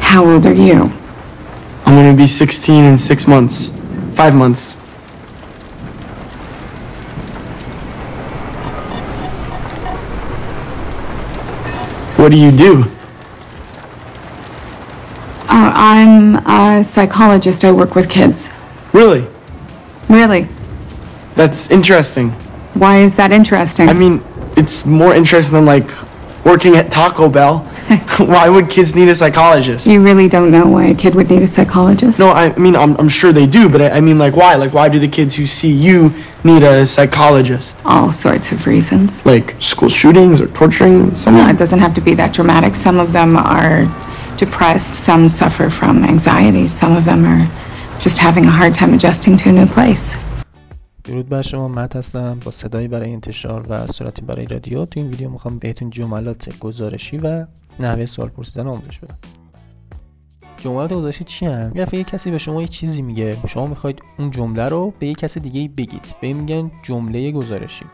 [0.00, 0.90] How old are you?
[1.84, 3.70] I'm gonna be 16 in six months.
[4.14, 4.72] Five months.
[12.18, 12.84] What do you do?
[15.48, 17.62] Uh, I'm a psychologist.
[17.62, 18.48] I work with kids.
[18.94, 19.26] Really?
[20.08, 20.48] Really?
[21.34, 22.30] That's interesting.
[22.74, 23.88] Why is that interesting?
[23.88, 24.22] I mean,
[24.56, 25.90] it's more interesting than like
[26.44, 27.58] working at Taco Bell.
[28.18, 29.86] Why would kids need a psychologist?
[29.86, 32.18] you really don't know why a kid would need a psychologist?
[32.18, 34.54] No, I mean, I'm, I'm sure they do, but I, I mean, like, why?
[34.54, 36.12] Like, why do the kids who see you
[36.44, 37.76] need a psychologist?
[37.84, 39.26] All sorts of reasons.
[39.26, 41.50] Like school shootings or torturing No, someone?
[41.50, 42.76] it doesn't have to be that dramatic.
[42.76, 43.84] Some of them are
[44.36, 47.46] depressed, some suffer from anxiety, some of them are
[47.98, 50.16] just having a hard time adjusting to a new place.
[51.04, 52.38] درود بر شما مت هستم.
[52.44, 54.84] با صدایی برای انتشار و صورتی برای رادیو.
[54.84, 57.46] تو این ویدیو می‌خوام بهتون جملات گزارشی و
[57.80, 59.18] نحوه سوال پرسیدن آموزش بدم.
[60.56, 63.36] جملات گزارشی چی هم؟ یه یه کسی به شما یه چیزی میگه.
[63.46, 66.16] شما می‌خواید اون جمله رو به یه کس دیگه بگید.
[66.20, 67.84] به این میگن جمله گزارشی.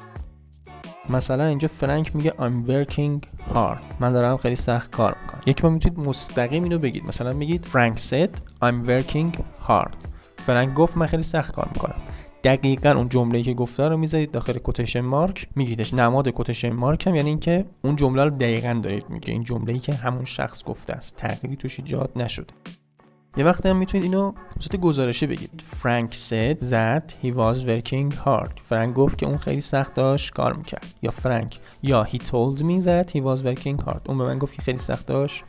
[1.11, 4.01] مثلا اینجا فرانک میگه I'm working hard.
[4.01, 5.41] من دارم خیلی سخت کار می‌کنم.
[5.47, 7.07] یک بار می‌تونید مستقیم اینو بگید.
[7.07, 8.31] مثلا میگید فرانک said
[8.65, 9.97] I'm working hard.
[10.37, 11.97] فرانک گفت من خیلی سخت کار می‌کنم.
[12.45, 15.49] دقیقا اون جمله‌ای که گفته رو می‌ذارید داخل کوتیشن مارک.
[15.57, 19.33] میگیدش نماد کوتیشن مارک هم یعنی اینکه اون جمله رو دقیقا دارید میگه.
[19.33, 21.17] این جمله‌ای که همون شخص گفته است.
[21.17, 22.55] تغییری توش ایجاد نشده.
[23.37, 25.65] یه وقتی هم می‌تونید اینو صورت گزارشی بگید.
[25.77, 28.61] فرانک said that he was working hard.
[28.65, 30.95] فرانک گفت که اون خیلی سخت داشت کار می‌کرد.
[31.03, 34.01] یا فرانک یا he told me that he was working hard.
[34.09, 35.45] اون به من گفت که خیلی سخت داشت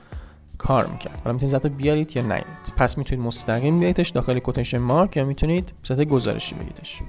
[0.60, 1.22] کار می‌کرد.
[1.24, 2.46] حالا می‌تونید زتا بیارید یا نیارید
[2.78, 7.00] پس می‌تونید مستقیم بیاریدش داخل کوتیشن مارک یا می‌تونید به صورت گزارشی بگیدش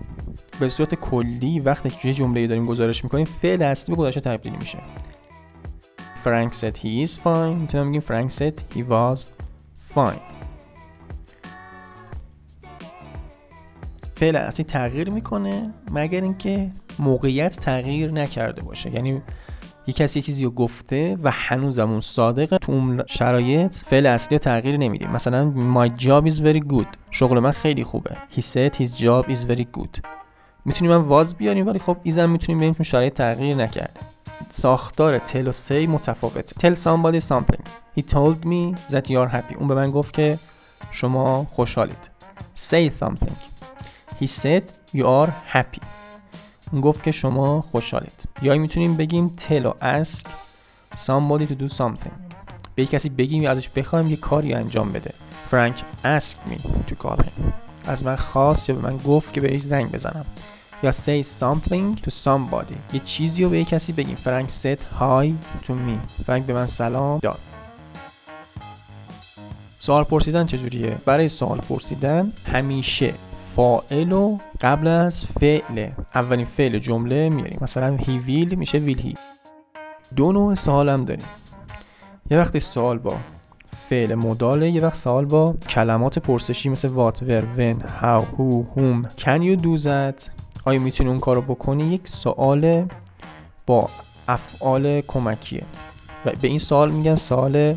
[0.61, 4.53] به صورت کلی وقتی که یه جمله داریم گزارش می‌کنیم فعل اصلی به گزارش تبدیل
[4.61, 4.79] میشه.
[6.25, 7.57] فرانک said he is fine.
[7.61, 9.21] می‌تونم بگیم فرانک said he was
[9.95, 10.21] fine.
[14.15, 18.95] فعل اصلی تغییر می‌کنه مگر اینکه موقعیت تغییر نکرده باشه.
[18.95, 19.23] یعنی
[19.91, 22.59] یه کسی یه چیزی رو گفته و هنوزم اون صادقه.
[22.59, 25.11] تو اون شرایط فعل اصلی رو تغییر نمیدیم.
[25.11, 26.87] مثلا my job is very good.
[27.11, 28.17] شغل من خیلی خوبه.
[28.37, 30.01] He said his job is very good.
[30.65, 34.01] می‌تونیم من واز بیاریم ولی خب ایزم می‌تونیم بریم چون شرایط تغییر نکرده
[34.49, 37.63] ساختار تل و سی متفاوته tell somebody something.
[37.99, 39.57] He told me that you are happy.
[39.59, 40.39] اون به من گفت که
[40.91, 42.11] شما خوشحالید.
[42.57, 43.37] Say something.
[44.21, 44.63] He said
[44.95, 45.83] you are happy.
[46.83, 48.29] گفت که شما خوشحالید.
[48.43, 50.27] یا می‌تونیم بگیم tell و ask
[50.97, 52.13] somebody to do something.
[52.75, 55.15] به کسی بگیم یا ازش بخوایم یه کاری انجام بده.
[55.51, 56.57] فرانک asked me
[56.91, 57.53] to call him.
[57.87, 60.27] از من خواست یا به من گفت که بهش زنگ بزنم.
[60.83, 62.95] یا say something to somebody.
[62.95, 64.17] یه چیزی رو به یک کسی بگیم.
[64.17, 65.33] فرانک said hi
[65.67, 66.23] to me.
[66.27, 67.39] فرانک به من سلام داد.
[69.79, 73.15] سوال پرسیدن چجوریه؟ برای سوال پرسیدن همیشه.
[73.57, 75.89] فاعل و قبل از فعل.
[76.15, 77.59] اولین فعل جمله میاریم.
[77.61, 79.19] مثلا he will میشه will he
[80.17, 81.27] دو نوع سوال هم داریم.
[82.31, 83.15] یه وقتی سوال با
[83.89, 89.21] فعل مداله یه وقت سوال با کلمات پرسشی مثل what, where, when, how, who, whom.
[89.21, 89.89] Can you do
[90.65, 92.89] آیا می‌تونی اون کارو بکنی؟ یک سوال
[93.67, 93.89] با
[94.29, 95.63] افعال کمکیه.
[96.27, 97.77] و به این سوال میگن سوال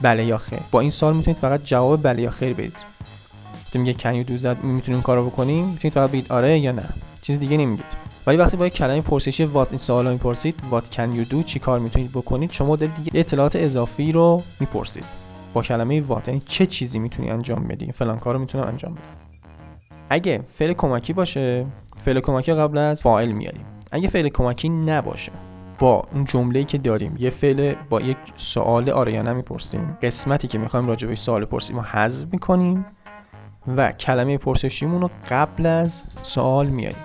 [0.00, 0.60] بله یا خیر.
[0.70, 2.89] با این سوال می‌تونید فقط جواب بله یا خیر بدید.
[3.70, 4.64] وقتی میگه you do that?
[4.64, 6.88] می‌تونیم کارو بکنیم؟ می‌تونید فقط بگید آره یا نه.
[7.22, 7.96] چیز دیگه نمیگید.
[8.26, 11.58] ولی وقتی با یک کلمه پرسشی what این سوالا می‌پرسید what can you do چی
[11.58, 15.04] کار می‌تونید بکنید؟ شما دارید دیگه اطلاعات اضافی رو می‌پرسید.
[15.54, 19.02] با کلمه what یعنی چه چیزی می‌تونی انجام بدی؟ فلان کارو می‌تونم انجام بدم.
[20.10, 21.66] اگه فعل کمکی باشه
[22.00, 23.64] فعل کمکی قبل از فاعل میاریم.
[23.92, 25.32] اگه فعل کمکی نباشه
[25.78, 30.48] با اون جمله‌ای که داریم یه فعل با یک سوال آره یا نه می‌پرسیم قسمتی
[30.48, 32.86] که می‌خوایم راجع به سوال پرسیم رو حذف می‌کنیم.
[33.76, 37.04] و کلمه پرسشیمون رو قبل از سوال میاریم.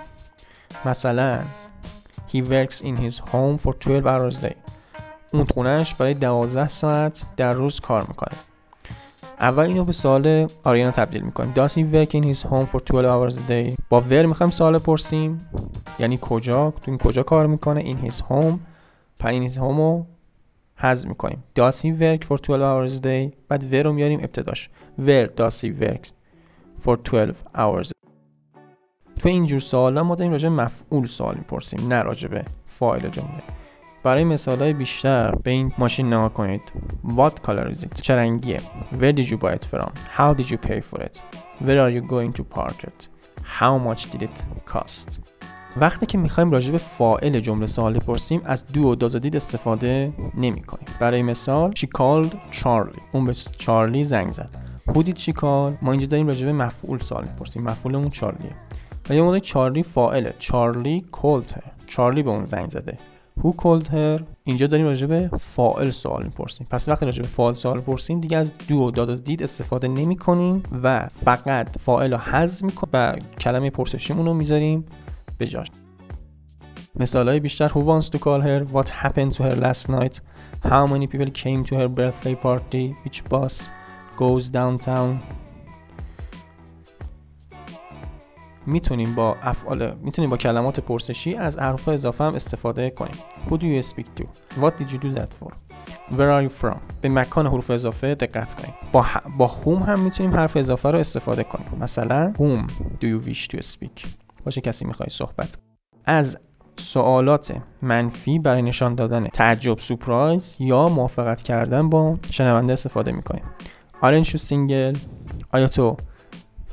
[0.84, 1.40] مثلا
[2.32, 4.54] He works in his home for 12 hours day.
[5.32, 8.36] اون خونش برای 12 ساعت در روز کار می‌کنه.
[9.40, 11.54] اول اینو به سوال آریانا تبدیل می‌کنیم.
[11.54, 13.76] Does he work in his home for 12 hours a day?
[13.88, 15.48] با ور می‌خوایم سوال پرسیم
[15.98, 18.58] یعنی کجا؟ تو این کجا کار می‌کنه؟ In his home.
[19.18, 20.06] پر in his home رو
[20.76, 21.44] حذف می‌کنیم.
[21.58, 24.70] Does he work for 12 hours a day بعد ور رو میاریم ابتداش.
[25.00, 26.15] Where does he work
[26.84, 27.90] for 12 hours
[29.20, 33.42] تو اینجور سوالا ما داریم راجع مفعول سوال می‌پرسیم نه راجع به فاعل جمله
[34.02, 36.62] برای مثال های بیشتر به این ماشین نگاه کنید
[37.04, 38.00] What color is it?
[38.00, 38.60] چه رنگیه؟
[39.00, 39.90] Where did you buy it from?
[40.16, 41.22] How did you pay for it?
[41.66, 43.08] Where are you going to park it?
[43.60, 44.44] How much did it
[44.74, 45.18] cost?
[45.76, 50.62] وقتی که می‌خوایم راجع به فاعل جمله سوال بپرسیم از دو و دازدید استفاده نمی
[50.62, 56.06] کنیم برای مثال she called Charlie اون به چارلی زنگ زد she call ما اینجا
[56.06, 57.62] داریم راجع به مفعول سوال می‌پرسیم.
[57.62, 58.54] مفعولمون چارلیه.
[59.10, 60.34] و یه موقع چارلی فاعله.
[60.38, 62.98] چارلی her چارلی به اون زنگ زده.
[63.40, 66.66] Called her اینجا داریم راجع به فاعل سوال می‌پرسیم.
[66.70, 69.88] پس وقتی راجع به فاعل سوال پرسیم دیگه از دو و داد و دید استفاده
[69.88, 74.84] نمی کنیم و فقط فاعل رو حذف می‌کنیم و کلمه پرسشیمون رو می‌ذاریم
[75.38, 75.66] به جاش.
[76.96, 77.68] مثال های بیشتر.
[77.68, 78.74] Who wants to call her?
[78.74, 80.20] What happened to her last night?
[80.64, 82.94] How many people came to her birthday party?
[83.04, 83.54] Which bus
[84.16, 85.36] goes downtown?
[88.66, 93.14] می‌تونیم با افعال می‌تونیم با کلمات پرسشی از حرف اضافه هم استفاده کنیم
[93.50, 94.24] Who do you speak to?
[94.60, 95.52] What did you do that for?
[96.16, 96.76] Where are you from?
[97.00, 99.18] به مکان حروف اضافه دقت کنیم با, ح...
[99.38, 103.58] با whom هم می‌تونیم حرف اضافه رو استفاده کنیم مثلا Whom do you wish to
[103.58, 104.08] speak?
[104.44, 105.58] باشه کسی می‌خوای صحبت
[106.04, 106.38] از
[106.76, 113.42] سوالات منفی برای نشان دادن تعجب سپرایز یا موافقت کردن با شنونده استفاده می‌کنیم
[114.02, 114.98] Aren't you single?
[115.52, 115.96] آیا تو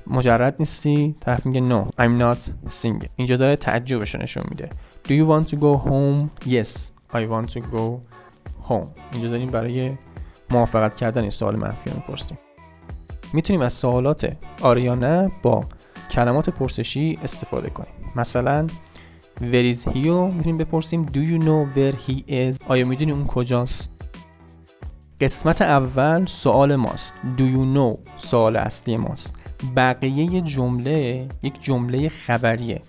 [0.08, 3.08] مجرد نیستی؟ طرف میگه no I'm not single.
[3.16, 4.70] اینجا داره تعجبش نشون میده.
[5.04, 6.50] Do you want to go home?
[6.50, 8.00] Yes I want to go
[8.70, 8.88] home.
[9.14, 9.92] اینجا داریم برای
[10.52, 12.38] موافقت کردن این سوال منفی رو می‌پرسیم.
[13.34, 15.66] می‌تونیم از سوالات آره یا نه با
[16.12, 17.94] کلمات پرسشی استفاده کنیم.
[18.16, 18.68] مثلا
[19.38, 20.08] Where is he?
[20.08, 21.06] می‌تونیم بپرسیم.
[21.06, 22.58] Do you know where he is?
[22.68, 23.92] آیا می‌دونی اون کجاست؟
[25.24, 29.36] قسمت اول سوال ماست Do you know سوال اصلی ماست
[29.76, 32.82] بقیه جمله یک جمله خبریه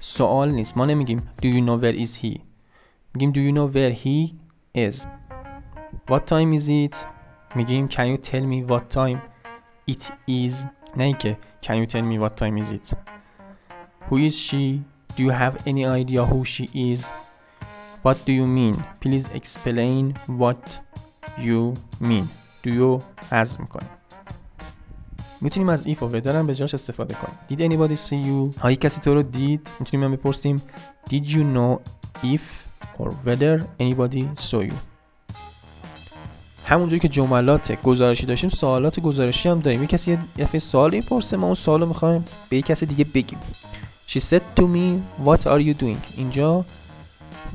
[0.00, 2.40] سوال نیست ما نمیگیم Do you know where is he
[3.14, 4.34] میگیم Do you know where he
[4.88, 5.06] is
[6.08, 7.06] What time is it
[7.56, 9.18] میگیم Can you tell me what time
[9.90, 10.66] it is
[10.96, 12.94] نه که Can you tell me what time is it
[14.08, 14.82] Who is she
[15.16, 17.00] Do you have any idea who she is
[18.04, 20.80] What do you mean Please explain what
[21.38, 22.24] you mean.
[22.64, 23.88] Do you حذف می‌کنیم
[25.40, 27.38] می‌تونیم از ایف و ودر هم به جاش استفاده کنیم.
[27.50, 28.64] Did anybody see you?
[28.64, 30.62] آیا کسی تو رو دید؟ می‌تونیم هم بپرسیم.
[31.10, 31.78] Did you know
[32.24, 32.40] if
[32.98, 34.74] or whether anybody saw you?
[36.66, 39.80] همونجوری که جملات گزارشی داشتیم سوالات گزارشی هم داریم.
[39.80, 43.04] یه کسی یه دفعه سوال می‌پرسه ما اون سوال رو می‌خوایم به یه کسی دیگه
[43.04, 43.38] بگیم.
[44.08, 46.16] She said to me what are you doing?
[46.16, 46.64] اینجا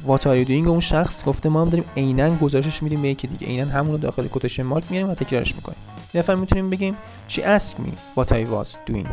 [0.07, 3.48] are you doing اون شخص گفته ما هم داریم عینا گزارشش میدیم به یکی دیگه.
[3.48, 5.78] عینا همون رو داخل کوتیشن مارک میاریم و تکرارش می‌کنیم.
[6.13, 6.98] دفعه می‌تونیم بگیم
[7.30, 9.10] She asked me what I was doing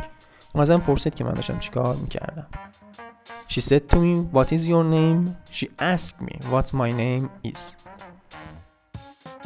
[0.55, 2.47] اون ازم پرسید که من داشتم چیکار می‌کردم.
[3.49, 5.53] She said to me what is your name?
[5.53, 7.61] She asked me what my name is?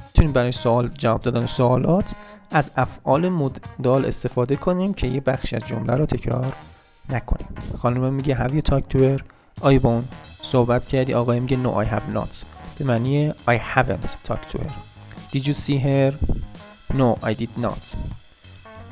[0.06, 2.14] می‌تونیم برای سوال جواب دادن سوالات
[2.50, 6.52] از افعال مدال استفاده کنیم که یه بخشی از جمله رو تکرار
[7.10, 7.48] نکنیم.
[7.78, 9.22] خانم میگه have you talked to her?
[9.60, 10.04] آی اون
[10.46, 12.44] صحبت کردی آقای میگه no I have not.
[12.78, 14.70] به معنی I haven't talked to her.
[15.32, 16.12] Did you see her?
[16.92, 17.96] No I did not.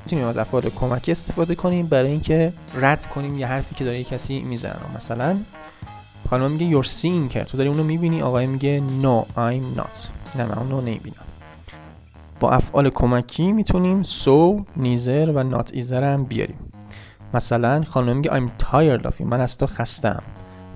[0.05, 4.05] می‌تونیم از افعال کمکی استفاده کنیم برای اینکه رد کنیم یه حرفی که داره یه
[4.05, 5.37] کسی می‌زنه مثلا
[6.31, 7.45] خانم میگه you're seeing her.
[7.45, 10.09] تو داری اونو می‌بینی؟ آقای میگه no I'm not.
[10.37, 11.17] نه من اونو نمی‌بینم.
[12.41, 16.59] با افعال کمکی می‌تونیم so نیزر و not ایزر هم بیاریم.
[17.35, 19.21] مثلا خانم میگه I'm tired of you.
[19.21, 20.23] من از تو خستم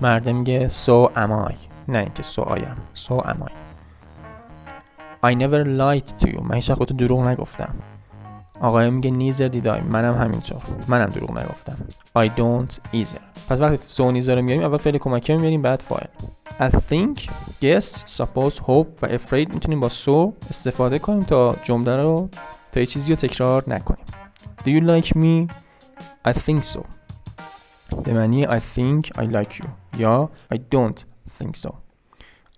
[0.00, 1.54] مرد میگه so am I.
[1.88, 3.08] نه اینکه so I am.
[3.08, 3.52] So am I.
[5.22, 6.42] I never lied to you.
[6.42, 7.74] من هیچ وقت دروغ نگفتم.
[8.60, 10.62] آقای میگه نیزر دیدای منم همینطور.
[10.88, 11.76] منم دروغ نگفتم.
[12.18, 13.20] I don't either.
[13.48, 16.06] پس وقتی سو نیزر رو میاریم اول فعل کمکی رو میاریم بعد فاعل
[16.60, 17.20] I think
[17.62, 22.28] guess suppose hope و afraid می‌تونیم با سو استفاده کنیم تا جمله رو
[22.72, 24.04] تا یه چیزی رو تکرار نکنیم.
[24.58, 25.52] Do you like me?
[26.28, 26.97] I think so.
[28.04, 29.68] به معنی I think I like you
[29.98, 31.04] یا I don't
[31.38, 31.70] think so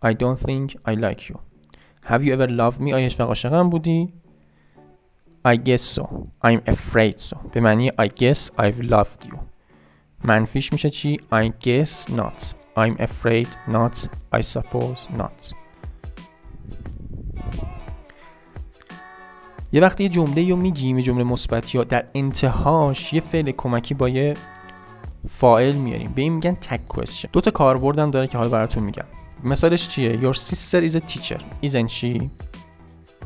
[0.03, 1.39] I don't think I like you
[2.03, 4.13] Have you ever loved me آیا هیچ عاشقم بودی
[5.49, 6.05] I guess so
[6.45, 9.37] I'm afraid so به معنی I guess I've loved you
[10.25, 15.55] منفیش میشه چی I guess not I'm afraid not I suppose not
[19.73, 23.95] یه وقتی یه جمله رو میگیم یه جمله مثبت یا در انتهاش یه فعل کمکی
[23.95, 24.35] با یه
[25.29, 26.12] فاعل میاریم.
[26.12, 27.29] به این میگن tag question.
[27.33, 29.05] دو تا کاربردم داره که حالا براتون میگم.
[29.45, 31.41] مثالش چیه؟ Your sister is a teacher.
[31.65, 32.29] Isn't she?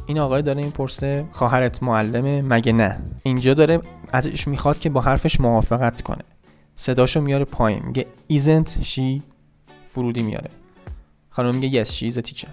[0.07, 2.99] این آقای داره این پرسه خواهرت معلمه؟ مگه نه.
[3.23, 3.81] اینجا داره
[4.13, 6.25] ازش می‌خواد که با حرفش موافقت کنه.
[6.75, 7.83] صداشو میاره پایین.
[7.87, 9.23] میگه isn't she?
[9.87, 10.51] فرودی میاره.
[11.31, 12.49] خانم میگه yes she is a teacher.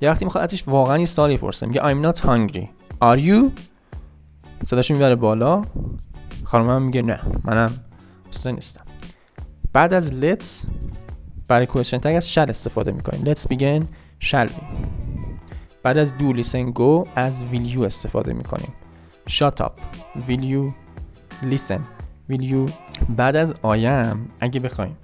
[0.00, 2.66] یه وقتی می‌خواد ازش واقعا این سوالی پرسه میگه I'm not hungry.
[3.02, 3.50] Are you?
[4.64, 5.62] صداشو می‌بره بالا.
[6.44, 7.72] خانم هم میگه نه منم
[8.36, 8.84] اصلا نیستم
[9.72, 10.66] بعد از let's
[11.48, 13.84] برای question tag از shall استفاده می‌کنیم let's begin
[14.24, 14.62] shall we
[15.82, 18.72] بعد از do listen go از will you استفاده می‌کنیم
[19.30, 19.72] shut up
[20.28, 20.72] will you
[21.42, 21.80] listen
[22.30, 22.72] will you
[23.16, 24.96] بعد از I am اگه بخوایم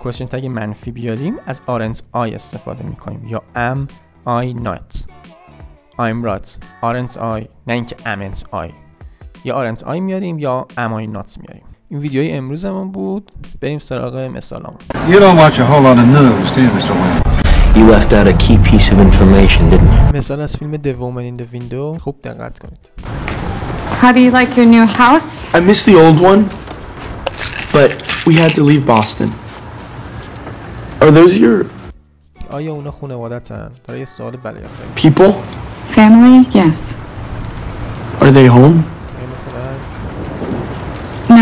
[0.00, 3.88] question tag منفی بیاریم از aren't I استفاده می‌کنیم یا am
[4.26, 5.12] I not
[5.98, 6.48] I'm right
[6.82, 8.72] aren't I نه اینکه amn't I
[9.44, 14.16] یا aren't I میاریم یا am I not میاریم این ویدیوی امروزمون بود بریم سراغ
[14.16, 14.76] مثالمون
[15.08, 16.94] You don't watch a whole lot of news, do you, Mr.
[17.00, 17.22] Wayne?
[17.76, 20.16] You left out a key piece of information, didn't you?
[20.16, 22.90] مثال از فیلم The Woman in the Window خوب دقت کنید
[24.00, 25.54] How do you like your new house?
[25.54, 26.42] I miss the old one,
[27.72, 27.90] but
[28.26, 29.30] we had to leave Boston.
[31.00, 31.66] Are those your
[32.50, 35.32] آیا اونا خانوادتن؟ داره یه سوال بله خیر people?
[35.94, 36.56] Family?
[36.56, 36.94] Yes.
[38.22, 38.91] Are they home?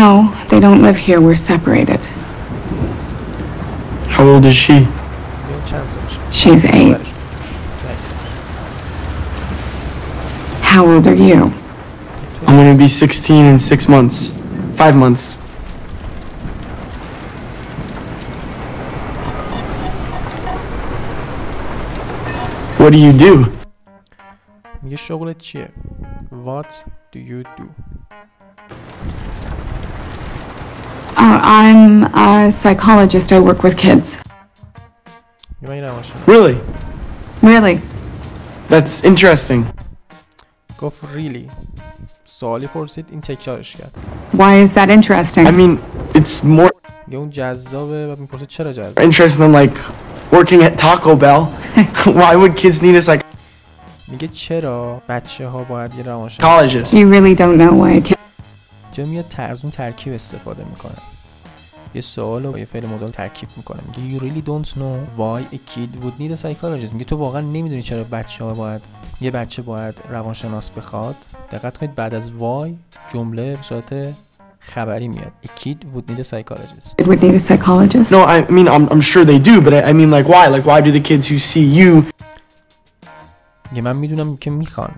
[0.00, 1.20] No, they don't live here.
[1.20, 2.00] We're separated.
[4.08, 4.72] How old is she?
[4.72, 4.86] یا
[5.64, 6.98] چند سالشه؟ She's eight.
[6.98, 7.14] برشون.
[7.86, 8.06] Nice.
[10.62, 11.52] How old are you?
[12.46, 14.32] I'm gonna be 16 in six months.
[14.76, 15.36] Five months.
[22.78, 23.46] What do you do?
[24.82, 25.68] میگه شغلت چیه؟
[26.44, 27.64] What do you do?
[31.16, 33.32] Uh, I'm a psychologist.
[33.32, 34.18] I work with kids.
[35.60, 36.56] میگه من این روانشناس Really?
[37.42, 37.80] Really?
[38.70, 39.64] That's interesting.
[40.80, 41.50] گفت really
[42.24, 43.94] سوالی پرسید این تکرارش کرد
[44.32, 45.46] Why is that interesting?
[45.46, 45.78] I mean,
[46.14, 46.70] it's more
[47.06, 49.78] میگه اون جذابه و میپرسه چرا جذاب interesting than like
[50.32, 51.44] working at Taco Bell.
[52.20, 53.18] Why would kids need a
[54.08, 56.92] میگه چرا بچه ها باید یه روانشناس psychologist?
[56.92, 58.16] you really don't know why a
[58.91, 60.95] kid جا میاد ترزون ترکیب استفاده می‌کنه.
[61.95, 63.79] یه سوال رو با یه فعل مدال ترکیب می‌کنه.
[63.87, 66.93] میگه you really don't know why a kid would need a psychologist.
[66.93, 68.81] میگه تو واقعا نمی‌دونی چرا بچه ها باید
[69.21, 71.15] یه بچه باید روانشناس بخواد.
[71.51, 72.69] دقت کنید بعد از why
[73.13, 74.15] جمله به صورت
[74.59, 75.31] خبری میاد.
[75.45, 77.05] A kid would need a psychologist.
[77.05, 78.11] Would need a psychologist?
[78.11, 80.47] No, I mean, I'm, I'm sure they do, but I, I mean, like, why?
[80.55, 82.03] Like, why do the kids who see you
[83.71, 84.95] میگه من می‌دونم که می‌خوان.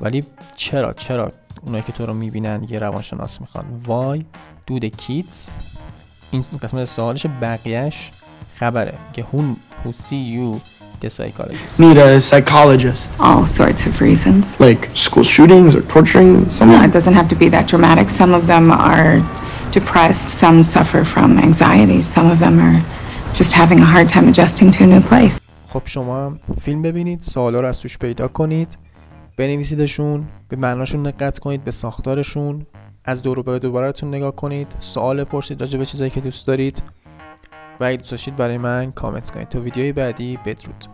[0.00, 0.24] ولی
[0.56, 1.32] چرا؟ چرا؟
[1.66, 4.22] اونایی که تو رو می‌بینن یه روانشناس می‌خوان why
[4.70, 5.48] do the kids
[6.30, 8.10] این قسمت سوالش بقیهش
[8.54, 9.40] خبره که who,
[9.84, 10.58] who see you
[11.04, 13.08] the psychologist need a psychologist?
[13.20, 14.44] All sorts of reasons.
[14.60, 16.84] Like school shootings or torturing No, someone?
[16.88, 18.06] it doesn't have to be that dramatic.
[18.20, 19.12] Some of them are
[19.78, 20.28] depressed.
[20.42, 22.00] Some suffer from anxiety.
[22.16, 22.78] Some of them are
[23.40, 25.40] just having a hard time adjusting to a new place.
[25.68, 28.68] خب شما هم فیلم ببینید سوالا رو از توش پیدا کنید
[29.36, 32.66] بنویسیدشون به معناشون دقت کنید به ساختارشون
[33.04, 36.82] از دور به دوبارتون نگاه کنید سوال پرسید راجع به چیزایی که دوست دارید
[37.80, 39.48] و اگه دوست داشتید برای من کامنت کنید.
[39.48, 40.84] تا ویدیوی بعدی بدرود.